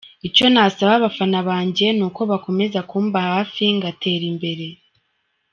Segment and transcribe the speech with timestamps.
[0.27, 4.65] Icyo nasaba abafana banjye ni uko bakomeza kumba hafi ngatera imbere.